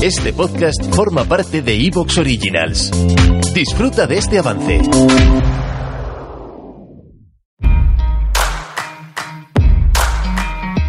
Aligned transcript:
Este 0.00 0.32
podcast 0.32 0.80
forma 0.94 1.24
parte 1.24 1.60
de 1.60 1.74
Evox 1.74 2.18
Originals. 2.18 2.92
Disfruta 3.52 4.06
de 4.06 4.18
este 4.18 4.38
avance. 4.38 4.80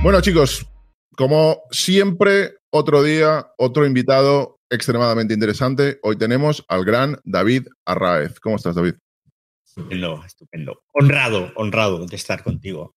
Bueno, 0.04 0.22
chicos, 0.22 0.68
como 1.18 1.64
siempre, 1.72 2.58
otro 2.70 3.02
día, 3.02 3.48
otro 3.58 3.88
invitado 3.88 4.60
extremadamente 4.70 5.34
interesante. 5.34 5.98
Hoy 6.04 6.16
tenemos 6.16 6.64
al 6.68 6.86
gran 6.86 7.18
David 7.24 7.66
Arraez. 7.86 8.40
¿Cómo 8.40 8.58
estás, 8.58 8.76
David? 8.76 8.94
Estupendo, 9.66 10.24
estupendo. 10.24 10.84
Honrado, 10.94 11.52
honrado 11.56 12.06
de 12.06 12.16
estar 12.16 12.44
contigo. 12.44 12.94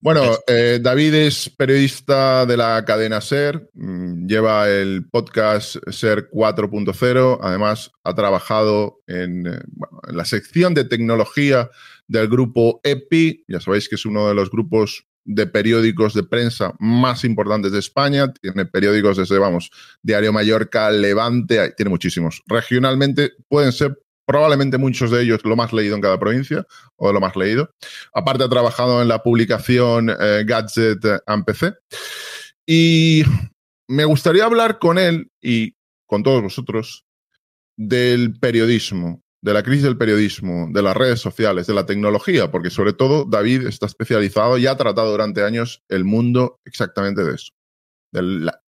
Bueno, 0.00 0.36
eh, 0.46 0.80
David 0.82 1.14
es 1.14 1.48
periodista 1.50 2.44
de 2.46 2.56
la 2.56 2.84
cadena 2.84 3.20
SER, 3.20 3.70
mm, 3.74 4.26
lleva 4.26 4.68
el 4.68 5.08
podcast 5.08 5.76
SER 5.90 6.28
4.0, 6.30 7.38
además 7.40 7.92
ha 8.02 8.14
trabajado 8.14 9.00
en, 9.06 9.46
eh, 9.46 9.60
bueno, 9.68 10.00
en, 10.08 10.16
la 10.16 10.24
sección 10.24 10.74
de 10.74 10.84
tecnología 10.84 11.70
del 12.08 12.28
grupo 12.28 12.80
EPI, 12.82 13.44
ya 13.46 13.60
sabéis 13.60 13.88
que 13.88 13.94
es 13.94 14.04
uno 14.04 14.26
de 14.26 14.34
los 14.34 14.50
grupos 14.50 15.06
de 15.24 15.46
periódicos 15.46 16.14
de 16.14 16.24
prensa 16.24 16.74
más 16.80 17.24
importantes 17.24 17.70
de 17.70 17.78
España, 17.78 18.32
tiene 18.32 18.66
periódicos 18.66 19.18
desde, 19.18 19.38
vamos, 19.38 19.70
Diario 20.02 20.32
Mallorca, 20.32 20.90
Levante, 20.90 21.74
tiene 21.76 21.90
muchísimos. 21.90 22.42
Regionalmente 22.48 23.32
pueden 23.48 23.72
ser 23.72 24.02
probablemente 24.32 24.78
muchos 24.78 25.10
de 25.10 25.22
ellos 25.22 25.44
lo 25.44 25.56
más 25.56 25.74
leído 25.74 25.94
en 25.94 26.00
cada 26.00 26.18
provincia 26.18 26.66
o 26.96 27.12
lo 27.12 27.20
más 27.20 27.36
leído. 27.36 27.70
Aparte 28.14 28.44
ha 28.44 28.48
trabajado 28.48 29.02
en 29.02 29.08
la 29.08 29.22
publicación 29.22 30.08
eh, 30.08 30.44
Gadget 30.46 31.22
and 31.26 31.44
PC. 31.44 31.74
Y 32.66 33.24
me 33.88 34.06
gustaría 34.06 34.46
hablar 34.46 34.78
con 34.78 34.98
él 34.98 35.30
y 35.42 35.74
con 36.06 36.22
todos 36.22 36.42
vosotros 36.42 37.04
del 37.76 38.38
periodismo, 38.40 39.22
de 39.42 39.52
la 39.52 39.62
crisis 39.62 39.84
del 39.84 39.98
periodismo, 39.98 40.68
de 40.72 40.82
las 40.82 40.96
redes 40.96 41.20
sociales, 41.20 41.66
de 41.66 41.74
la 41.74 41.84
tecnología, 41.84 42.50
porque 42.50 42.70
sobre 42.70 42.94
todo 42.94 43.26
David 43.26 43.66
está 43.66 43.84
especializado 43.84 44.56
y 44.56 44.66
ha 44.66 44.76
tratado 44.78 45.10
durante 45.10 45.44
años 45.44 45.82
el 45.88 46.04
mundo 46.04 46.58
exactamente 46.64 47.22
de 47.22 47.34
eso, 47.34 47.52
de 48.12 48.22
la 48.22 48.62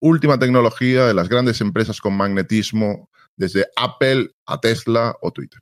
última 0.00 0.38
tecnología 0.40 1.06
de 1.06 1.14
las 1.14 1.28
grandes 1.28 1.60
empresas 1.60 2.00
con 2.00 2.16
magnetismo, 2.16 3.10
desde 3.38 3.66
Apple 3.76 4.30
a 4.46 4.60
Tesla 4.60 5.16
o 5.22 5.32
Twitter. 5.32 5.60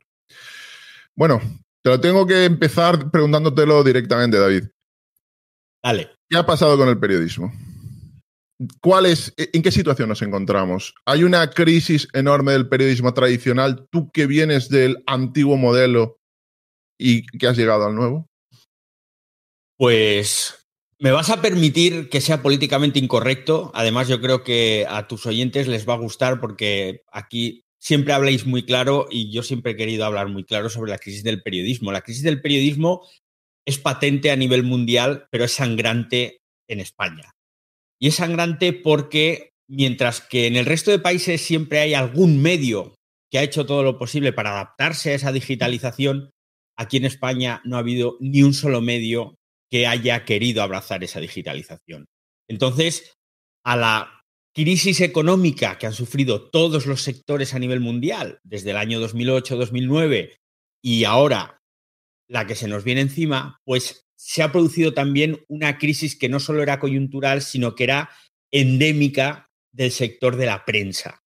Bueno, 1.15 1.39
te 1.83 1.89
lo 1.89 2.01
tengo 2.01 2.27
que 2.27 2.45
empezar 2.45 3.09
preguntándotelo 3.11 3.83
directamente, 3.83 4.37
David. 4.37 4.65
Dale. 5.81 6.11
¿Qué 6.29 6.37
ha 6.37 6.45
pasado 6.45 6.77
con 6.77 6.89
el 6.89 6.99
periodismo? 6.99 7.53
¿Cuál 8.81 9.05
es, 9.05 9.33
¿En 9.37 9.61
qué 9.61 9.71
situación 9.71 10.09
nos 10.09 10.21
encontramos? 10.21 10.95
¿Hay 11.05 11.23
una 11.23 11.49
crisis 11.51 12.07
enorme 12.13 12.53
del 12.53 12.67
periodismo 12.67 13.13
tradicional? 13.13 13.87
Tú 13.91 14.09
que 14.11 14.25
vienes 14.25 14.67
del 14.69 15.03
antiguo 15.05 15.57
modelo 15.57 16.17
y 16.99 17.25
que 17.25 17.47
has 17.47 17.55
llegado 17.55 17.85
al 17.85 17.95
nuevo. 17.95 18.27
Pues 19.77 20.67
me 20.99 21.11
vas 21.11 21.29
a 21.29 21.41
permitir 21.41 22.09
que 22.09 22.21
sea 22.21 22.41
políticamente 22.41 22.97
incorrecto. 22.97 23.71
Además, 23.75 24.07
yo 24.07 24.19
creo 24.19 24.43
que 24.43 24.87
a 24.89 25.07
tus 25.07 25.27
oyentes 25.27 25.67
les 25.67 25.87
va 25.87 25.93
a 25.93 25.99
gustar 25.99 26.39
porque 26.39 27.03
aquí 27.11 27.63
siempre 27.79 28.13
habláis 28.13 28.45
muy 28.45 28.63
claro 28.63 29.07
y 29.09 29.31
yo 29.31 29.43
siempre 29.43 29.73
he 29.73 29.75
querido 29.75 30.05
hablar 30.05 30.29
muy 30.29 30.43
claro 30.43 30.69
sobre 30.69 30.91
la 30.91 30.97
crisis 30.97 31.23
del 31.23 31.41
periodismo. 31.41 31.91
La 31.91 32.01
crisis 32.01 32.23
del 32.23 32.41
periodismo 32.41 33.07
es 33.65 33.77
patente 33.77 34.31
a 34.31 34.35
nivel 34.35 34.63
mundial, 34.63 35.27
pero 35.31 35.43
es 35.43 35.53
sangrante 35.53 36.41
en 36.67 36.79
España. 36.79 37.31
Y 37.99 38.07
es 38.07 38.15
sangrante 38.15 38.73
porque 38.73 39.51
mientras 39.69 40.21
que 40.21 40.47
en 40.47 40.55
el 40.55 40.65
resto 40.65 40.91
de 40.91 40.99
países 40.99 41.41
siempre 41.41 41.79
hay 41.79 41.93
algún 41.93 42.41
medio 42.41 42.95
que 43.29 43.39
ha 43.39 43.43
hecho 43.43 43.65
todo 43.65 43.83
lo 43.83 43.97
posible 43.97 44.31
para 44.31 44.51
adaptarse 44.51 45.11
a 45.11 45.15
esa 45.15 45.31
digitalización, 45.31 46.31
aquí 46.77 46.97
en 46.97 47.05
España 47.05 47.61
no 47.65 47.75
ha 47.75 47.79
habido 47.79 48.17
ni 48.19 48.43
un 48.43 48.53
solo 48.53 48.81
medio 48.81 49.35
que 49.69 49.85
haya 49.85 50.23
querido 50.23 50.63
abrazar 50.63 51.03
esa 51.03 51.19
digitalización. 51.19 52.05
Entonces, 52.47 53.13
a 53.65 53.75
la 53.75 54.16
crisis 54.57 55.01
económica 55.01 55.77
que 55.77 55.85
han 55.85 55.93
sufrido 55.93 56.49
todos 56.49 56.87
los 56.87 57.03
sectores 57.03 57.53
a 57.53 57.59
nivel 57.59 57.79
mundial 57.79 58.39
desde 58.43 58.71
el 58.71 58.77
año 58.77 58.99
2008-2009 58.99 60.35
y 60.81 61.03
ahora 61.03 61.61
la 62.27 62.47
que 62.47 62.55
se 62.55 62.67
nos 62.67 62.83
viene 62.83 63.01
encima, 63.01 63.61
pues 63.65 64.07
se 64.15 64.41
ha 64.41 64.51
producido 64.51 64.95
también 64.95 65.45
una 65.47 65.77
crisis 65.77 66.17
que 66.17 66.27
no 66.27 66.39
solo 66.39 66.63
era 66.63 66.79
coyuntural, 66.79 67.43
sino 67.43 67.75
que 67.75 67.83
era 67.83 68.09
endémica 68.49 69.47
del 69.71 69.91
sector 69.91 70.37
de 70.37 70.47
la 70.47 70.65
prensa. 70.65 71.23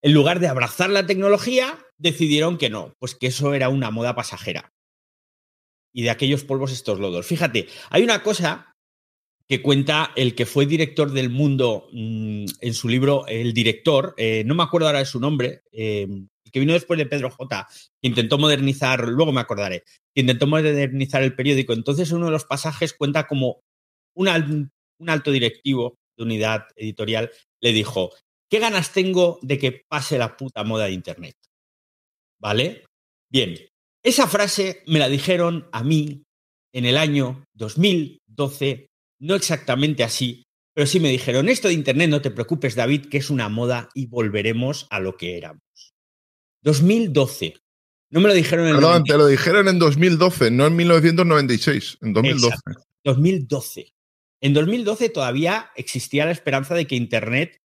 En 0.00 0.14
lugar 0.14 0.38
de 0.38 0.46
abrazar 0.46 0.88
la 0.88 1.06
tecnología, 1.06 1.84
decidieron 1.98 2.58
que 2.58 2.70
no, 2.70 2.94
pues 3.00 3.16
que 3.16 3.26
eso 3.26 3.54
era 3.54 3.70
una 3.70 3.90
moda 3.90 4.14
pasajera. 4.14 4.72
Y 5.92 6.02
de 6.02 6.10
aquellos 6.10 6.44
polvos 6.44 6.70
estos 6.70 7.00
lodos. 7.00 7.26
Fíjate, 7.26 7.66
hay 7.90 8.04
una 8.04 8.22
cosa 8.22 8.69
que 9.50 9.62
cuenta 9.62 10.12
el 10.14 10.36
que 10.36 10.46
fue 10.46 10.64
director 10.64 11.10
del 11.10 11.28
mundo 11.28 11.88
mmm, 11.90 12.44
en 12.60 12.72
su 12.72 12.88
libro 12.88 13.26
El 13.26 13.52
director, 13.52 14.14
eh, 14.16 14.44
no 14.46 14.54
me 14.54 14.62
acuerdo 14.62 14.86
ahora 14.86 15.00
de 15.00 15.06
su 15.06 15.18
nombre, 15.18 15.62
eh, 15.72 16.06
que 16.52 16.60
vino 16.60 16.72
después 16.72 16.96
de 16.98 17.06
Pedro 17.06 17.30
J, 17.30 17.66
que 18.00 18.08
intentó 18.08 18.38
modernizar, 18.38 19.08
luego 19.08 19.32
me 19.32 19.40
acordaré, 19.40 19.82
que 20.14 20.20
intentó 20.20 20.46
modernizar 20.46 21.24
el 21.24 21.34
periódico. 21.34 21.72
Entonces, 21.72 22.12
uno 22.12 22.26
de 22.26 22.30
los 22.30 22.44
pasajes 22.44 22.94
cuenta 22.94 23.26
como 23.26 23.60
un, 24.14 24.28
un 25.00 25.10
alto 25.10 25.32
directivo 25.32 25.96
de 26.16 26.22
unidad 26.22 26.66
editorial 26.76 27.32
le 27.60 27.72
dijo, 27.72 28.12
¿qué 28.48 28.60
ganas 28.60 28.92
tengo 28.92 29.40
de 29.42 29.58
que 29.58 29.82
pase 29.88 30.16
la 30.16 30.36
puta 30.36 30.62
moda 30.62 30.84
de 30.84 30.92
Internet? 30.92 31.34
¿Vale? 32.40 32.84
Bien, 33.28 33.56
esa 34.04 34.28
frase 34.28 34.84
me 34.86 35.00
la 35.00 35.08
dijeron 35.08 35.68
a 35.72 35.82
mí 35.82 36.22
en 36.72 36.84
el 36.84 36.96
año 36.96 37.42
2012 37.54 38.89
no 39.20 39.34
exactamente 39.34 40.02
así, 40.02 40.44
pero 40.74 40.86
sí 40.86 41.00
me 41.00 41.10
dijeron, 41.10 41.48
esto 41.48 41.68
de 41.68 41.74
Internet 41.74 42.10
no 42.10 42.22
te 42.22 42.30
preocupes, 42.30 42.74
David, 42.74 43.06
que 43.06 43.18
es 43.18 43.30
una 43.30 43.48
moda 43.48 43.88
y 43.94 44.06
volveremos 44.06 44.86
a 44.90 45.00
lo 45.00 45.16
que 45.16 45.36
éramos. 45.36 45.62
2012. 46.62 47.54
No 48.10 48.20
me 48.20 48.28
lo 48.28 48.34
dijeron 48.34 48.66
en 48.66 48.74
Perdón, 48.74 49.04
te 49.04 49.16
lo 49.16 49.26
dijeron 49.26 49.68
en 49.68 49.78
2012, 49.78 50.50
no 50.50 50.66
en 50.66 50.76
1996, 50.76 51.98
en 52.00 52.12
2012. 52.12 52.54
Exacto, 52.54 52.86
2012. 53.04 53.92
En 54.42 54.54
2012 54.54 55.10
todavía 55.10 55.70
existía 55.76 56.24
la 56.24 56.32
esperanza 56.32 56.74
de 56.74 56.86
que 56.86 56.96
Internet 56.96 57.58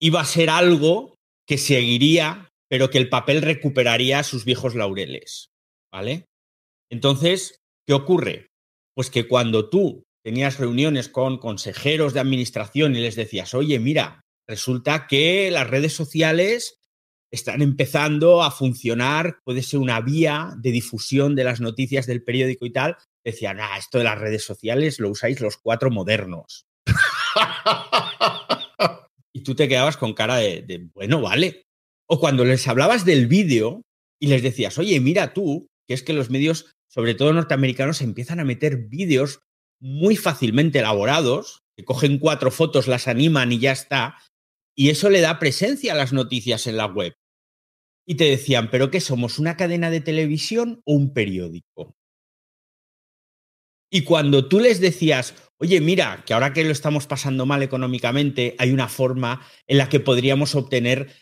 iba 0.00 0.20
a 0.20 0.26
ser 0.26 0.50
algo 0.50 1.14
que 1.46 1.58
seguiría, 1.58 2.50
pero 2.68 2.90
que 2.90 2.98
el 2.98 3.08
papel 3.08 3.40
recuperaría 3.40 4.22
sus 4.24 4.44
viejos 4.44 4.74
laureles. 4.74 5.50
¿Vale? 5.92 6.26
Entonces, 6.90 7.60
¿qué 7.86 7.94
ocurre? 7.94 8.48
Pues 8.94 9.10
que 9.10 9.28
cuando 9.28 9.68
tú 9.68 10.04
tenías 10.24 10.58
reuniones 10.58 11.08
con 11.08 11.38
consejeros 11.38 12.14
de 12.14 12.20
administración 12.20 12.94
y 12.94 13.00
les 13.00 13.16
decías, 13.16 13.54
oye, 13.54 13.78
mira, 13.78 14.22
resulta 14.46 15.06
que 15.06 15.50
las 15.50 15.68
redes 15.68 15.92
sociales 15.92 16.78
están 17.32 17.62
empezando 17.62 18.42
a 18.42 18.50
funcionar, 18.50 19.38
puede 19.44 19.62
ser 19.62 19.80
una 19.80 20.00
vía 20.00 20.52
de 20.58 20.70
difusión 20.70 21.34
de 21.34 21.44
las 21.44 21.60
noticias 21.60 22.06
del 22.06 22.22
periódico 22.22 22.66
y 22.66 22.72
tal, 22.72 22.96
decían, 23.24 23.58
ah, 23.60 23.78
esto 23.78 23.98
de 23.98 24.04
las 24.04 24.18
redes 24.18 24.44
sociales 24.44 25.00
lo 25.00 25.10
usáis 25.10 25.40
los 25.40 25.56
cuatro 25.56 25.90
modernos. 25.90 26.66
y 29.32 29.42
tú 29.42 29.54
te 29.54 29.68
quedabas 29.68 29.96
con 29.96 30.12
cara 30.12 30.36
de, 30.36 30.62
de, 30.62 30.88
bueno, 30.92 31.20
vale. 31.22 31.64
O 32.06 32.20
cuando 32.20 32.44
les 32.44 32.68
hablabas 32.68 33.04
del 33.04 33.26
vídeo 33.26 33.82
y 34.20 34.26
les 34.26 34.42
decías, 34.42 34.76
oye, 34.78 35.00
mira 35.00 35.32
tú, 35.32 35.68
que 35.88 35.94
es 35.94 36.02
que 36.02 36.12
los 36.12 36.28
medios, 36.28 36.74
sobre 36.88 37.14
todo 37.14 37.32
norteamericanos, 37.32 38.02
empiezan 38.02 38.40
a 38.40 38.44
meter 38.44 38.76
vídeos 38.88 39.40
muy 39.82 40.16
fácilmente 40.16 40.78
elaborados, 40.78 41.64
que 41.76 41.84
cogen 41.84 42.18
cuatro 42.18 42.52
fotos, 42.52 42.86
las 42.86 43.08
animan 43.08 43.50
y 43.50 43.58
ya 43.58 43.72
está, 43.72 44.16
y 44.76 44.90
eso 44.90 45.10
le 45.10 45.20
da 45.20 45.40
presencia 45.40 45.92
a 45.92 45.96
las 45.96 46.12
noticias 46.12 46.68
en 46.68 46.76
la 46.76 46.86
web. 46.86 47.14
Y 48.06 48.14
te 48.14 48.24
decían, 48.24 48.70
¿pero 48.70 48.90
qué 48.90 49.00
somos? 49.00 49.38
¿Una 49.40 49.56
cadena 49.56 49.90
de 49.90 50.00
televisión 50.00 50.82
o 50.84 50.94
un 50.94 51.12
periódico? 51.12 51.96
Y 53.90 54.04
cuando 54.04 54.48
tú 54.48 54.60
les 54.60 54.80
decías, 54.80 55.34
oye, 55.58 55.80
mira, 55.80 56.22
que 56.24 56.32
ahora 56.32 56.52
que 56.52 56.64
lo 56.64 56.70
estamos 56.70 57.06
pasando 57.06 57.44
mal 57.44 57.62
económicamente, 57.62 58.54
hay 58.58 58.70
una 58.70 58.88
forma 58.88 59.44
en 59.66 59.78
la 59.78 59.88
que 59.88 60.00
podríamos 60.00 60.54
obtener 60.54 61.12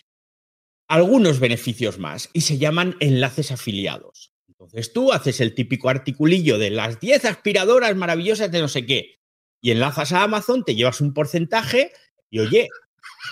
algunos 0.86 1.40
beneficios 1.40 1.98
más 1.98 2.28
y 2.34 2.42
se 2.42 2.58
llaman 2.58 2.96
enlaces 3.00 3.52
afiliados. 3.52 4.32
Entonces 4.60 4.92
tú 4.92 5.12
haces 5.12 5.40
el 5.40 5.54
típico 5.54 5.88
articulillo 5.88 6.58
de 6.58 6.70
las 6.70 7.00
10 7.00 7.24
aspiradoras 7.24 7.96
maravillosas 7.96 8.52
de 8.52 8.60
no 8.60 8.68
sé 8.68 8.84
qué 8.84 9.18
y 9.62 9.70
enlazas 9.70 10.12
a 10.12 10.22
Amazon, 10.22 10.64
te 10.64 10.74
llevas 10.74 11.00
un 11.00 11.14
porcentaje 11.14 11.92
y 12.30 12.40
oye, 12.40 12.68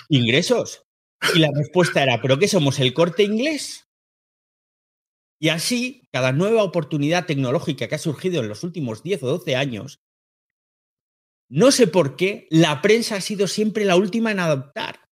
ingresos. 0.09 0.83
Y 1.35 1.39
la 1.39 1.49
respuesta 1.53 2.03
era, 2.03 2.21
¿pero 2.21 2.39
qué 2.39 2.47
somos? 2.47 2.79
¿El 2.79 2.93
corte 2.93 3.23
inglés? 3.23 3.87
Y 5.39 5.49
así, 5.49 6.07
cada 6.11 6.31
nueva 6.31 6.63
oportunidad 6.63 7.25
tecnológica 7.25 7.87
que 7.87 7.95
ha 7.95 7.99
surgido 7.99 8.41
en 8.41 8.49
los 8.49 8.63
últimos 8.63 9.03
10 9.03 9.23
o 9.23 9.27
12 9.27 9.55
años 9.55 10.01
no 11.49 11.71
sé 11.71 11.87
por 11.87 12.15
qué, 12.15 12.47
la 12.51 12.79
prensa 12.81 13.15
ha 13.15 13.21
sido 13.21 13.47
siempre 13.47 13.83
la 13.83 13.95
última 13.95 14.31
en 14.31 14.39
adoptar. 14.39 15.08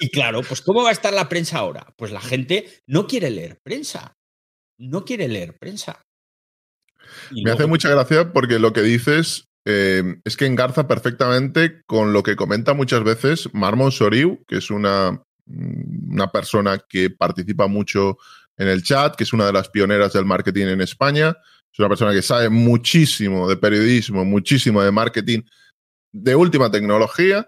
Y 0.00 0.08
claro, 0.10 0.42
pues 0.42 0.60
¿cómo 0.60 0.82
va 0.82 0.90
a 0.90 0.92
estar 0.92 1.12
la 1.12 1.28
prensa 1.28 1.58
ahora? 1.58 1.86
Pues 1.96 2.12
la 2.12 2.20
gente 2.20 2.82
no 2.86 3.06
quiere 3.06 3.30
leer 3.30 3.58
prensa. 3.62 4.16
No 4.78 5.04
quiere 5.04 5.28
leer 5.28 5.56
prensa. 5.58 6.02
Me 7.30 7.50
hace 7.50 7.66
mucha 7.66 7.88
gracia 7.90 8.32
porque 8.32 8.58
lo 8.58 8.72
que 8.72 8.82
dices 8.82 9.44
eh, 9.66 10.16
es 10.24 10.36
que 10.36 10.46
engarza 10.46 10.88
perfectamente 10.88 11.82
con 11.86 12.12
lo 12.12 12.22
que 12.22 12.36
comenta 12.36 12.74
muchas 12.74 13.04
veces 13.04 13.48
Marmon 13.52 13.92
Soriu, 13.92 14.44
que 14.46 14.56
es 14.56 14.70
una, 14.70 15.22
una 15.46 16.30
persona 16.32 16.78
que 16.88 17.10
participa 17.10 17.66
mucho 17.66 18.18
en 18.56 18.68
el 18.68 18.82
chat, 18.82 19.16
que 19.16 19.24
es 19.24 19.32
una 19.32 19.46
de 19.46 19.52
las 19.52 19.68
pioneras 19.68 20.12
del 20.12 20.24
marketing 20.24 20.66
en 20.66 20.80
España. 20.80 21.36
Es 21.72 21.78
una 21.78 21.88
persona 21.88 22.12
que 22.12 22.22
sabe 22.22 22.48
muchísimo 22.48 23.48
de 23.48 23.56
periodismo, 23.56 24.24
muchísimo 24.24 24.82
de 24.82 24.92
marketing 24.92 25.42
de 26.12 26.36
última 26.36 26.70
tecnología 26.70 27.46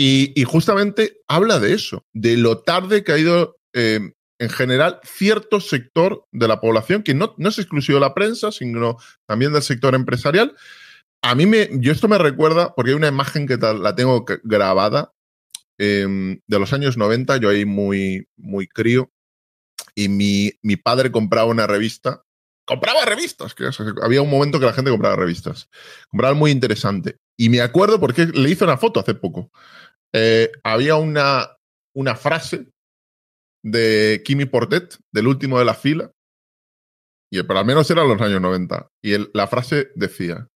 y, 0.00 0.44
justamente 0.44 1.22
habla 1.26 1.58
de 1.58 1.74
eso, 1.74 2.06
de 2.12 2.36
lo 2.36 2.58
tarde 2.58 3.02
que 3.02 3.10
ha 3.10 3.18
ido 3.18 3.58
eh, 3.72 4.12
en 4.38 4.48
general 4.48 5.00
cierto 5.02 5.58
sector 5.58 6.24
de 6.30 6.46
la 6.46 6.60
población, 6.60 7.02
que 7.02 7.14
no, 7.14 7.34
no 7.36 7.48
es 7.48 7.58
exclusivo 7.58 7.96
de 7.96 8.02
la 8.02 8.14
prensa, 8.14 8.52
sino 8.52 8.98
también 9.26 9.52
del 9.52 9.62
sector 9.62 9.96
empresarial. 9.96 10.54
A 11.20 11.34
mí 11.34 11.46
me, 11.46 11.68
yo 11.80 11.90
esto 11.90 12.06
me 12.06 12.16
recuerda, 12.16 12.76
porque 12.76 12.92
hay 12.92 12.96
una 12.96 13.08
imagen 13.08 13.48
que 13.48 13.56
la 13.56 13.96
tengo 13.96 14.24
grabada 14.44 15.12
em, 15.78 16.38
de 16.46 16.58
los 16.60 16.72
años 16.72 16.96
90, 16.96 17.38
yo 17.38 17.48
ahí 17.48 17.64
muy, 17.64 18.28
muy 18.36 18.68
crío, 18.68 19.10
y 19.96 20.08
mi, 20.08 20.52
mi 20.62 20.76
padre 20.76 21.10
compraba 21.10 21.50
una 21.50 21.66
revista 21.66 22.22
compraba 22.68 23.06
revistas, 23.06 23.54
que 23.54 23.64
había 24.02 24.20
un 24.20 24.28
momento 24.28 24.60
que 24.60 24.66
la 24.66 24.74
gente 24.74 24.90
compraba 24.90 25.16
revistas. 25.16 25.70
Compraba 26.10 26.34
muy 26.34 26.50
interesante. 26.50 27.16
Y 27.34 27.48
me 27.48 27.62
acuerdo 27.62 27.98
porque 27.98 28.26
le 28.26 28.50
hice 28.50 28.64
una 28.64 28.76
foto 28.76 29.00
hace 29.00 29.14
poco. 29.14 29.50
Eh, 30.14 30.50
había 30.64 30.96
una, 30.96 31.56
una 31.94 32.14
frase 32.16 32.68
de 33.64 34.22
Kimi 34.24 34.46
Portet, 34.46 34.96
del 35.12 35.26
último 35.26 35.58
de 35.58 35.64
la 35.64 35.74
fila, 35.74 36.12
y 37.30 37.42
pero 37.42 37.58
al 37.58 37.66
menos 37.66 37.90
era 37.90 38.04
los 38.04 38.20
años 38.20 38.40
90. 38.40 38.88
Y 39.02 39.16
la 39.36 39.46
frase 39.46 39.90
decía, 39.94 40.48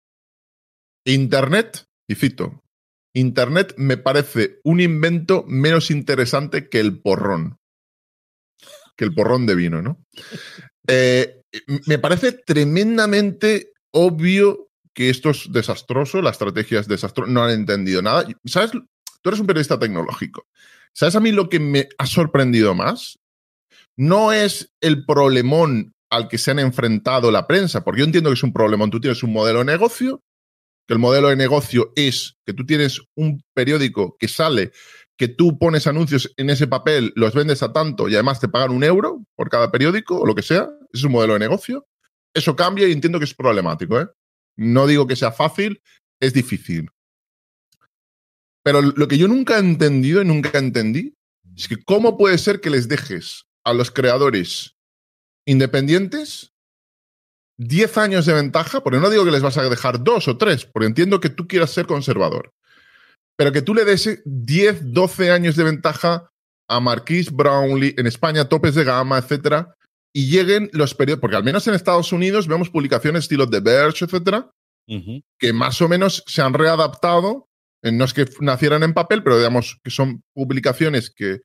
Internet, 1.04 1.84
y 2.08 2.14
cito, 2.14 2.62
Internet 3.14 3.74
me 3.76 3.96
parece 3.96 4.60
un 4.64 4.80
invento 4.80 5.44
menos 5.46 5.90
interesante 5.90 6.68
que 6.68 6.80
el 6.80 7.00
porrón. 7.00 7.56
Que 8.96 9.04
el 9.04 9.14
porrón 9.14 9.46
de 9.46 9.54
vino, 9.54 9.82
¿no? 9.82 10.02
Eh, 10.88 11.42
me 11.86 11.98
parece 11.98 12.32
tremendamente 12.32 13.70
obvio 13.92 14.70
que 14.92 15.10
esto 15.10 15.30
es 15.30 15.52
desastroso, 15.52 16.20
la 16.20 16.30
estrategia 16.30 16.80
es 16.80 16.88
desastrosa, 16.88 17.30
no 17.30 17.44
han 17.44 17.50
entendido 17.50 18.02
nada. 18.02 18.26
¿Sabes 18.44 18.72
Tú 19.22 19.30
eres 19.30 19.40
un 19.40 19.46
periodista 19.46 19.78
tecnológico. 19.78 20.46
¿Sabes 20.94 21.16
a 21.16 21.20
mí 21.20 21.32
lo 21.32 21.48
que 21.48 21.60
me 21.60 21.88
ha 21.98 22.06
sorprendido 22.06 22.74
más? 22.74 23.18
No 23.96 24.32
es 24.32 24.72
el 24.80 25.04
problemón 25.04 25.92
al 26.10 26.28
que 26.28 26.38
se 26.38 26.50
han 26.50 26.58
enfrentado 26.58 27.30
la 27.30 27.46
prensa, 27.46 27.84
porque 27.84 28.00
yo 28.00 28.04
entiendo 28.04 28.30
que 28.30 28.34
es 28.34 28.42
un 28.42 28.52
problemón. 28.52 28.90
Tú 28.90 29.00
tienes 29.00 29.22
un 29.22 29.32
modelo 29.32 29.60
de 29.60 29.66
negocio, 29.66 30.22
que 30.88 30.94
el 30.94 30.98
modelo 30.98 31.28
de 31.28 31.36
negocio 31.36 31.92
es 31.94 32.36
que 32.44 32.52
tú 32.52 32.66
tienes 32.66 33.00
un 33.14 33.42
periódico 33.54 34.16
que 34.18 34.26
sale, 34.26 34.72
que 35.16 35.28
tú 35.28 35.58
pones 35.58 35.86
anuncios 35.86 36.32
en 36.36 36.50
ese 36.50 36.66
papel, 36.66 37.12
los 37.14 37.34
vendes 37.34 37.62
a 37.62 37.72
tanto 37.72 38.08
y 38.08 38.14
además 38.14 38.40
te 38.40 38.48
pagan 38.48 38.70
un 38.70 38.82
euro 38.82 39.22
por 39.36 39.50
cada 39.50 39.70
periódico 39.70 40.18
o 40.18 40.26
lo 40.26 40.34
que 40.34 40.42
sea. 40.42 40.68
Es 40.92 41.04
un 41.04 41.12
modelo 41.12 41.34
de 41.34 41.40
negocio. 41.40 41.86
Eso 42.34 42.56
cambia 42.56 42.88
y 42.88 42.92
entiendo 42.92 43.18
que 43.18 43.26
es 43.26 43.34
problemático. 43.34 44.00
¿eh? 44.00 44.08
No 44.56 44.86
digo 44.86 45.06
que 45.06 45.16
sea 45.16 45.30
fácil, 45.30 45.82
es 46.20 46.32
difícil. 46.32 46.88
Pero 48.62 48.82
lo 48.82 49.08
que 49.08 49.18
yo 49.18 49.28
nunca 49.28 49.56
he 49.56 49.60
entendido 49.60 50.22
y 50.22 50.24
nunca 50.24 50.58
entendí 50.58 51.14
es 51.56 51.68
que 51.68 51.82
cómo 51.82 52.16
puede 52.16 52.38
ser 52.38 52.60
que 52.60 52.70
les 52.70 52.88
dejes 52.88 53.46
a 53.64 53.72
los 53.72 53.90
creadores 53.90 54.76
independientes 55.46 56.52
10 57.58 57.98
años 57.98 58.24
de 58.24 58.32
ventaja, 58.32 58.82
porque 58.82 58.98
no 58.98 59.10
digo 59.10 59.24
que 59.24 59.30
les 59.30 59.42
vas 59.42 59.58
a 59.58 59.68
dejar 59.68 60.02
dos 60.02 60.28
o 60.28 60.38
tres, 60.38 60.64
porque 60.64 60.86
entiendo 60.86 61.20
que 61.20 61.28
tú 61.28 61.46
quieras 61.46 61.70
ser 61.70 61.86
conservador, 61.86 62.54
pero 63.36 63.52
que 63.52 63.60
tú 63.60 63.74
le 63.74 63.84
des 63.84 64.22
10, 64.24 64.92
12 64.92 65.30
años 65.30 65.56
de 65.56 65.64
ventaja 65.64 66.30
a 66.68 66.80
Marquis 66.80 67.30
Brownlee 67.30 67.94
en 67.98 68.06
España, 68.06 68.48
topes 68.48 68.74
de 68.74 68.84
gama, 68.84 69.18
etcétera, 69.18 69.76
y 70.14 70.30
lleguen 70.30 70.70
los 70.72 70.94
periodos, 70.94 71.20
porque 71.20 71.36
al 71.36 71.44
menos 71.44 71.66
en 71.68 71.74
Estados 71.74 72.12
Unidos 72.12 72.48
vemos 72.48 72.70
publicaciones 72.70 73.24
estilo 73.24 73.48
The 73.48 73.60
Verge, 73.60 74.06
etcétera, 74.06 74.50
que 75.38 75.52
más 75.52 75.80
o 75.82 75.88
menos 75.88 76.24
se 76.26 76.42
han 76.42 76.54
readaptado 76.54 77.49
no 77.82 78.04
es 78.04 78.14
que 78.14 78.26
nacieran 78.40 78.82
en 78.82 78.94
papel, 78.94 79.22
pero 79.22 79.38
digamos 79.38 79.78
que 79.82 79.90
son 79.90 80.22
publicaciones 80.34 81.10
que 81.10 81.40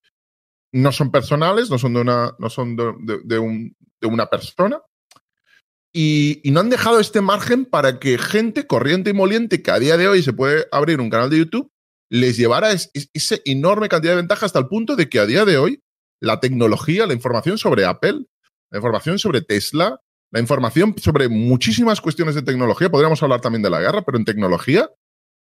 no 0.73 0.91
son 0.91 1.11
personales, 1.11 1.69
no 1.69 1.77
son 1.77 1.93
de 1.93 2.01
una, 2.01 2.35
no 2.37 2.49
son 2.49 2.75
de, 2.75 3.67
una 4.01 4.25
persona. 4.27 4.81
Y, 5.93 6.41
no 6.51 6.59
han 6.59 6.69
dejado 6.69 6.99
este 6.99 7.21
margen 7.21 7.65
para 7.65 7.99
que 7.99 8.17
gente 8.17 8.67
corriente 8.67 9.11
y 9.11 9.13
moliente 9.13 9.61
que 9.61 9.71
a 9.71 9.79
día 9.79 9.95
de 9.95 10.09
hoy 10.09 10.21
se 10.21 10.33
puede 10.33 10.67
abrir 10.71 10.99
un 10.99 11.09
canal 11.09 11.29
de 11.29 11.37
YouTube 11.37 11.71
les 12.09 12.37
llevara 12.37 12.71
esa 12.71 13.35
enorme 13.45 13.89
cantidad 13.89 14.13
de 14.13 14.17
ventaja 14.17 14.45
hasta 14.45 14.59
el 14.59 14.67
punto 14.67 14.95
de 14.95 15.09
que 15.09 15.19
a 15.19 15.25
día 15.25 15.45
de 15.45 15.57
hoy 15.57 15.81
la 16.21 16.39
tecnología, 16.39 17.05
la 17.05 17.13
información 17.13 17.57
sobre 17.57 17.85
Apple, 17.85 18.25
la 18.71 18.77
información 18.77 19.19
sobre 19.19 19.41
Tesla, 19.41 19.99
la 20.31 20.39
información 20.39 20.95
sobre 20.97 21.29
muchísimas 21.29 22.01
cuestiones 22.01 22.35
de 22.35 22.41
tecnología, 22.41 22.89
podríamos 22.89 23.21
hablar 23.23 23.41
también 23.41 23.61
de 23.61 23.69
la 23.69 23.79
guerra, 23.79 24.03
pero 24.03 24.17
en 24.17 24.25
tecnología 24.25 24.89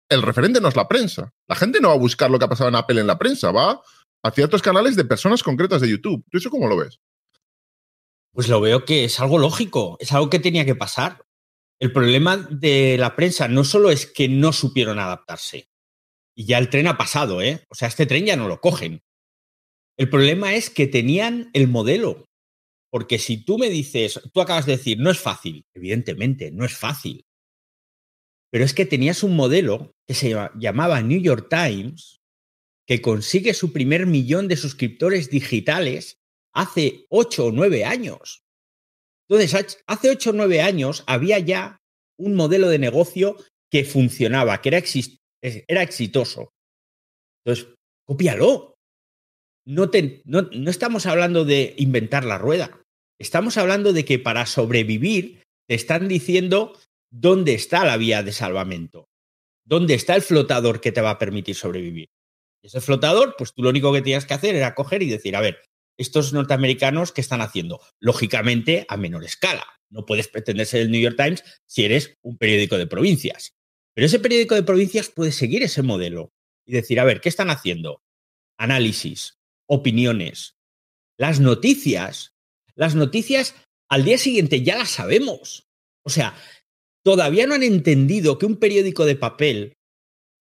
el 0.08 0.22
referente 0.22 0.60
no 0.60 0.68
es 0.68 0.76
la 0.76 0.88
prensa. 0.88 1.32
La 1.46 1.56
gente 1.56 1.80
no 1.80 1.88
va 1.88 1.94
a 1.94 1.98
buscar 1.98 2.30
lo 2.30 2.38
que 2.38 2.44
ha 2.44 2.48
pasado 2.48 2.68
en 2.68 2.76
Apple 2.76 3.00
en 3.00 3.06
la 3.06 3.18
prensa, 3.18 3.50
va 3.50 3.80
a 4.22 4.30
ciertos 4.30 4.62
canales 4.62 4.96
de 4.96 5.04
personas 5.04 5.42
concretas 5.42 5.80
de 5.80 5.90
YouTube. 5.90 6.24
¿Tú 6.30 6.38
eso 6.38 6.50
cómo 6.50 6.68
lo 6.68 6.76
ves? 6.76 7.00
Pues 8.32 8.48
lo 8.48 8.60
veo 8.60 8.84
que 8.84 9.04
es 9.04 9.20
algo 9.20 9.38
lógico, 9.38 9.96
es 10.00 10.12
algo 10.12 10.30
que 10.30 10.38
tenía 10.38 10.64
que 10.64 10.74
pasar. 10.74 11.24
El 11.80 11.92
problema 11.92 12.36
de 12.36 12.96
la 12.98 13.14
prensa 13.14 13.48
no 13.48 13.64
solo 13.64 13.90
es 13.90 14.06
que 14.06 14.28
no 14.28 14.52
supieron 14.52 14.98
adaptarse, 14.98 15.68
y 16.38 16.46
ya 16.46 16.58
el 16.58 16.70
tren 16.70 16.86
ha 16.86 16.96
pasado, 16.96 17.42
¿eh? 17.42 17.66
O 17.68 17.74
sea, 17.74 17.88
este 17.88 18.06
tren 18.06 18.24
ya 18.24 18.36
no 18.36 18.46
lo 18.46 18.60
cogen. 18.60 19.02
El 19.96 20.08
problema 20.08 20.54
es 20.54 20.70
que 20.70 20.86
tenían 20.86 21.50
el 21.52 21.66
modelo. 21.66 22.26
Porque 22.90 23.18
si 23.18 23.44
tú 23.44 23.58
me 23.58 23.68
dices, 23.68 24.20
tú 24.32 24.40
acabas 24.40 24.64
de 24.64 24.76
decir, 24.76 25.00
no 25.00 25.10
es 25.10 25.18
fácil, 25.18 25.66
evidentemente, 25.74 26.52
no 26.52 26.64
es 26.64 26.76
fácil. 26.76 27.26
Pero 28.50 28.64
es 28.64 28.74
que 28.74 28.86
tenías 28.86 29.22
un 29.22 29.36
modelo 29.36 29.92
que 30.06 30.14
se 30.14 30.34
llamaba 30.58 31.02
New 31.02 31.20
York 31.20 31.48
Times, 31.50 32.18
que 32.86 33.02
consigue 33.02 33.52
su 33.52 33.72
primer 33.72 34.06
millón 34.06 34.48
de 34.48 34.56
suscriptores 34.56 35.30
digitales 35.30 36.16
hace 36.54 37.04
ocho 37.10 37.46
o 37.46 37.52
nueve 37.52 37.84
años. 37.84 38.42
Entonces, 39.28 39.78
hace 39.86 40.10
ocho 40.10 40.30
o 40.30 40.32
nueve 40.32 40.62
años 40.62 41.04
había 41.06 41.38
ya 41.38 41.76
un 42.18 42.34
modelo 42.34 42.68
de 42.68 42.78
negocio 42.78 43.36
que 43.70 43.84
funcionaba, 43.84 44.62
que 44.62 44.70
era, 44.70 44.82
era 45.42 45.82
exitoso. 45.82 46.50
Entonces, 47.44 47.74
cópialo. 48.06 48.74
No, 49.66 49.90
no, 50.24 50.42
no 50.42 50.70
estamos 50.70 51.04
hablando 51.04 51.44
de 51.44 51.74
inventar 51.76 52.24
la 52.24 52.38
rueda. 52.38 52.80
Estamos 53.20 53.58
hablando 53.58 53.92
de 53.92 54.06
que 54.06 54.18
para 54.18 54.46
sobrevivir 54.46 55.42
te 55.68 55.74
están 55.74 56.08
diciendo 56.08 56.74
dónde 57.10 57.54
está 57.54 57.84
la 57.84 57.96
vía 57.96 58.22
de 58.22 58.32
salvamento, 58.32 59.08
dónde 59.64 59.94
está 59.94 60.14
el 60.14 60.22
flotador 60.22 60.80
que 60.80 60.92
te 60.92 61.00
va 61.00 61.10
a 61.10 61.18
permitir 61.18 61.54
sobrevivir. 61.54 62.08
Ese 62.62 62.80
flotador, 62.80 63.34
pues 63.38 63.52
tú 63.54 63.62
lo 63.62 63.70
único 63.70 63.92
que 63.92 64.02
tenías 64.02 64.26
que 64.26 64.34
hacer 64.34 64.54
era 64.54 64.74
coger 64.74 65.02
y 65.02 65.08
decir, 65.08 65.36
a 65.36 65.40
ver, 65.40 65.62
estos 65.96 66.32
norteamericanos, 66.32 67.12
¿qué 67.12 67.20
están 67.20 67.40
haciendo? 67.40 67.80
Lógicamente, 68.00 68.86
a 68.88 68.96
menor 68.96 69.24
escala. 69.24 69.66
No 69.90 70.06
puedes 70.06 70.28
pretender 70.28 70.66
ser 70.66 70.82
el 70.82 70.90
New 70.90 71.00
York 71.00 71.16
Times 71.16 71.42
si 71.66 71.84
eres 71.84 72.14
un 72.22 72.36
periódico 72.36 72.78
de 72.78 72.86
provincias. 72.86 73.54
Pero 73.94 74.06
ese 74.06 74.20
periódico 74.20 74.54
de 74.54 74.62
provincias 74.62 75.08
puede 75.08 75.32
seguir 75.32 75.62
ese 75.62 75.82
modelo 75.82 76.30
y 76.66 76.72
decir, 76.72 77.00
a 77.00 77.04
ver, 77.04 77.20
¿qué 77.20 77.28
están 77.28 77.50
haciendo? 77.50 78.02
Análisis, 78.58 79.38
opiniones. 79.66 80.56
Las 81.18 81.40
noticias, 81.40 82.34
las 82.74 82.94
noticias 82.94 83.56
al 83.88 84.04
día 84.04 84.18
siguiente 84.18 84.62
ya 84.62 84.76
las 84.76 84.90
sabemos. 84.90 85.66
O 86.04 86.10
sea, 86.10 86.36
todavía 87.04 87.46
no 87.46 87.54
han 87.54 87.62
entendido 87.62 88.38
que 88.38 88.46
un 88.46 88.56
periódico 88.56 89.06
de 89.06 89.16
papel 89.16 89.78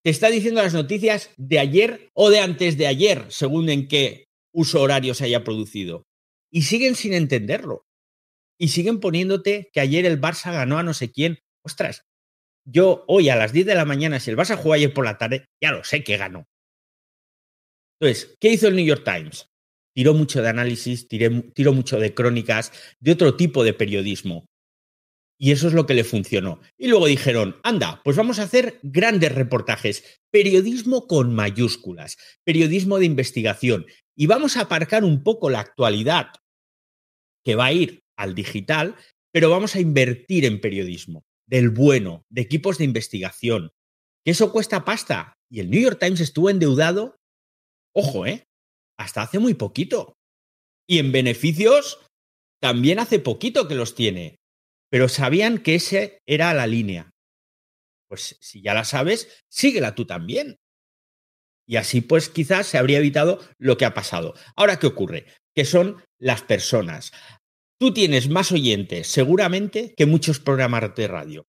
te 0.04 0.12
está 0.12 0.30
diciendo 0.30 0.62
las 0.62 0.74
noticias 0.74 1.32
de 1.38 1.60
ayer 1.60 2.10
o 2.14 2.30
de 2.30 2.40
antes 2.40 2.78
de 2.78 2.88
ayer, 2.88 3.26
según 3.30 3.70
en 3.70 3.88
qué 3.88 4.26
uso 4.54 4.82
horario 4.82 5.14
se 5.14 5.26
haya 5.26 5.44
producido. 5.44 6.04
Y 6.52 6.62
siguen 6.62 6.96
sin 6.96 7.14
entenderlo. 7.14 7.86
Y 8.58 8.70
siguen 8.70 9.00
poniéndote 9.00 9.70
que 9.74 9.82
ayer 9.82 10.06
el 10.06 10.20
Barça 10.20 10.52
ganó 10.52 10.78
a 10.78 10.84
no 10.84 10.94
sé 10.94 11.12
quién. 11.12 11.40
Ostras, 11.64 12.04
yo 12.66 13.04
hoy 13.08 13.30
a 13.30 13.36
las 13.36 13.52
10 13.52 13.66
de 13.66 13.76
la 13.76 13.86
mañana, 13.86 14.20
si 14.20 14.32
el 14.32 14.38
Barça 14.38 14.56
jugó 14.56 14.74
ayer 14.74 14.94
por 14.94 15.06
la 15.06 15.18
tarde, 15.18 15.46
ya 15.62 15.72
lo 15.72 15.84
sé 15.84 16.04
que 16.04 16.18
ganó. 16.18 16.46
Entonces, 18.00 18.36
¿qué 18.40 18.50
hizo 18.50 18.68
el 18.68 18.76
New 18.76 18.86
York 18.86 19.04
Times? 19.04 19.48
Tiró 19.94 20.14
mucho 20.14 20.42
de 20.42 20.50
análisis, 20.50 21.08
tiró 21.08 21.74
mucho 21.74 22.00
de 22.00 22.14
crónicas, 22.14 22.72
de 23.00 23.12
otro 23.12 23.36
tipo 23.36 23.64
de 23.64 23.74
periodismo 23.74 24.46
Y 25.40 25.52
eso 25.52 25.68
es 25.68 25.74
lo 25.74 25.86
que 25.86 25.94
le 25.94 26.04
funcionó. 26.04 26.60
Y 26.78 26.88
luego 26.88 27.06
dijeron, 27.06 27.58
anda, 27.64 28.02
pues 28.04 28.18
vamos 28.18 28.40
a 28.40 28.44
hacer 28.44 28.80
grandes 28.82 29.34
reportajes, 29.34 30.22
periodismo 30.32 31.08
con 31.08 31.34
mayúsculas, 31.34 32.18
periodismo 32.44 32.98
de 32.98 33.06
investigación. 33.06 33.86
Y 34.16 34.26
vamos 34.26 34.58
a 34.58 34.62
aparcar 34.62 35.04
un 35.04 35.24
poco 35.24 35.50
la 35.50 35.60
actualidad, 35.60 36.32
que 37.46 37.56
va 37.56 37.66
a 37.66 37.74
ir 37.74 38.04
al 38.18 38.34
digital, 38.34 38.96
pero 39.32 39.52
vamos 39.52 39.76
a 39.76 39.80
invertir 39.80 40.44
en 40.46 40.60
periodismo, 40.60 41.24
del 41.46 41.70
bueno, 41.70 42.26
de 42.30 42.42
equipos 42.42 42.80
de 42.80 42.86
investigación. 42.86 43.72
Que 44.26 44.32
eso 44.32 44.52
cuesta 44.52 44.86
pasta. 44.86 45.36
Y 45.50 45.60
el 45.60 45.70
New 45.70 45.80
York 45.80 46.00
Times 46.00 46.20
estuvo 46.20 46.50
endeudado, 46.50 47.16
ojo, 47.96 48.26
¿eh? 48.26 48.44
Hasta 48.98 49.22
hace 49.22 49.38
muy 49.38 49.54
poquito. 49.54 50.16
Y 50.90 50.98
en 50.98 51.12
beneficios, 51.12 52.00
también 52.60 52.98
hace 52.98 53.20
poquito 53.20 53.68
que 53.68 53.76
los 53.76 53.94
tiene 53.94 54.40
pero 54.90 55.10
sabían 55.10 55.60
que 55.60 55.76
esa 55.76 56.10
era 56.26 56.54
la 56.54 56.68
línea. 56.68 57.12
Pues 58.08 58.38
si 58.40 58.62
ya 58.62 58.74
la 58.74 58.86
sabes, 58.86 59.44
síguela 59.50 59.96
tú 59.96 60.06
también. 60.06 60.60
Y 61.68 61.76
así 61.76 62.02
pues 62.02 62.30
quizás 62.30 62.68
se 62.68 62.78
habría 62.78 63.00
evitado 63.00 63.40
lo 63.58 63.78
que 63.78 63.86
ha 63.86 63.94
pasado. 63.94 64.34
Ahora, 64.56 64.80
¿qué 64.80 64.88
ocurre? 64.88 65.26
Que 65.54 65.66
son 65.66 66.02
las 66.18 66.42
personas. 66.42 67.12
Tú 67.80 67.94
tienes 67.94 68.30
más 68.30 68.52
oyentes 68.52 69.08
seguramente 69.08 69.94
que 69.96 70.06
muchos 70.06 70.40
programas 70.40 70.96
de 70.96 71.08
radio. 71.08 71.48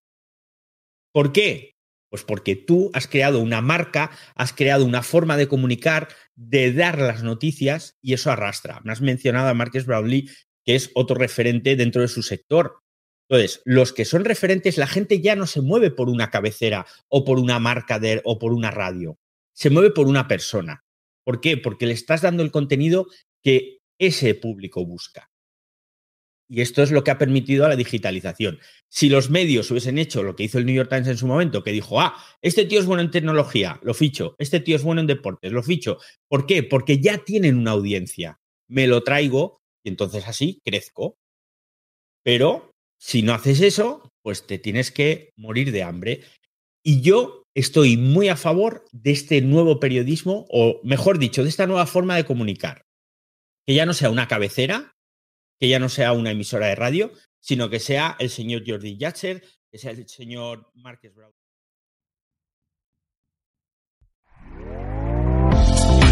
¿Por 1.12 1.32
qué? 1.32 1.74
Pues 2.10 2.24
porque 2.24 2.56
tú 2.56 2.90
has 2.94 3.06
creado 3.06 3.40
una 3.40 3.60
marca, 3.60 4.10
has 4.34 4.52
creado 4.52 4.84
una 4.84 5.02
forma 5.02 5.36
de 5.36 5.46
comunicar, 5.46 6.08
de 6.34 6.72
dar 6.72 6.98
las 6.98 7.22
noticias 7.22 7.96
y 8.02 8.14
eso 8.14 8.30
arrastra. 8.30 8.80
Me 8.82 8.92
has 8.92 9.00
mencionado 9.00 9.48
a 9.48 9.54
Marques 9.54 9.86
Brownlee, 9.86 10.28
que 10.64 10.74
es 10.74 10.90
otro 10.94 11.16
referente 11.16 11.76
dentro 11.76 12.02
de 12.02 12.08
su 12.08 12.22
sector. 12.22 12.80
Entonces, 13.28 13.60
los 13.64 13.92
que 13.92 14.04
son 14.04 14.24
referentes, 14.24 14.78
la 14.78 14.86
gente 14.86 15.20
ya 15.20 15.36
no 15.36 15.46
se 15.46 15.60
mueve 15.60 15.90
por 15.90 16.08
una 16.08 16.30
cabecera 16.30 16.86
o 17.08 17.24
por 17.24 17.38
una 17.38 17.58
marca 17.58 17.98
de, 17.98 18.22
o 18.24 18.38
por 18.38 18.52
una 18.52 18.70
radio, 18.70 19.18
se 19.52 19.70
mueve 19.70 19.90
por 19.90 20.06
una 20.06 20.28
persona. 20.28 20.84
¿Por 21.24 21.40
qué? 21.40 21.58
Porque 21.58 21.86
le 21.86 21.92
estás 21.92 22.22
dando 22.22 22.42
el 22.42 22.50
contenido 22.50 23.06
que 23.42 23.80
ese 23.98 24.34
público 24.34 24.86
busca. 24.86 25.30
Y 26.50 26.62
esto 26.62 26.82
es 26.82 26.90
lo 26.90 27.04
que 27.04 27.10
ha 27.10 27.18
permitido 27.18 27.66
a 27.66 27.68
la 27.68 27.76
digitalización. 27.76 28.58
Si 28.88 29.10
los 29.10 29.28
medios 29.28 29.70
hubiesen 29.70 29.98
hecho 29.98 30.22
lo 30.22 30.34
que 30.34 30.44
hizo 30.44 30.58
el 30.58 30.64
New 30.64 30.74
York 30.74 30.88
Times 30.88 31.08
en 31.08 31.18
su 31.18 31.26
momento, 31.26 31.62
que 31.62 31.72
dijo, 31.72 32.00
ah, 32.00 32.16
este 32.40 32.64
tío 32.64 32.80
es 32.80 32.86
bueno 32.86 33.02
en 33.02 33.10
tecnología, 33.10 33.78
lo 33.82 33.92
ficho, 33.92 34.34
este 34.38 34.60
tío 34.60 34.76
es 34.76 34.82
bueno 34.82 35.02
en 35.02 35.06
deportes, 35.06 35.52
lo 35.52 35.62
ficho. 35.62 35.98
¿Por 36.26 36.46
qué? 36.46 36.62
Porque 36.62 37.00
ya 37.00 37.18
tienen 37.18 37.58
una 37.58 37.72
audiencia. 37.72 38.40
Me 38.66 38.86
lo 38.86 39.02
traigo 39.02 39.60
y 39.84 39.90
entonces 39.90 40.26
así 40.26 40.62
crezco. 40.64 41.18
Pero 42.22 42.67
si 42.98 43.22
no 43.22 43.32
haces 43.32 43.60
eso, 43.60 44.10
pues 44.22 44.46
te 44.46 44.58
tienes 44.58 44.90
que 44.90 45.32
morir 45.36 45.72
de 45.72 45.82
hambre. 45.82 46.24
Y 46.82 47.00
yo 47.00 47.44
estoy 47.54 47.96
muy 47.96 48.28
a 48.28 48.36
favor 48.36 48.84
de 48.92 49.12
este 49.12 49.40
nuevo 49.40 49.80
periodismo, 49.80 50.46
o 50.50 50.80
mejor 50.84 51.18
dicho, 51.18 51.42
de 51.42 51.48
esta 51.48 51.66
nueva 51.66 51.86
forma 51.86 52.16
de 52.16 52.24
comunicar. 52.24 52.84
Que 53.66 53.74
ya 53.74 53.86
no 53.86 53.94
sea 53.94 54.10
una 54.10 54.28
cabecera, 54.28 54.92
que 55.60 55.68
ya 55.68 55.78
no 55.78 55.88
sea 55.88 56.12
una 56.12 56.30
emisora 56.30 56.66
de 56.66 56.74
radio, 56.74 57.12
sino 57.40 57.70
que 57.70 57.80
sea 57.80 58.16
el 58.18 58.30
señor 58.30 58.62
Jordi 58.66 58.96
Yatcher, 58.96 59.42
que 59.70 59.78
sea 59.78 59.92
el 59.92 60.08
señor 60.08 60.70
Marques 60.74 61.14
Brown. 61.14 61.32